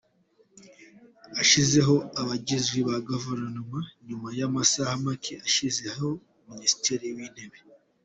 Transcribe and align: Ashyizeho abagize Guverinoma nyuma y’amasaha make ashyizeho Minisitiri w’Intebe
Ashyizeho 1.41 1.95
abagize 2.21 2.75
Guverinoma 3.09 3.79
nyuma 4.07 4.29
y’amasaha 4.39 4.93
make 5.05 5.33
ashyizeho 5.47 6.07
Minisitiri 6.49 7.05
w’Intebe 7.15 7.59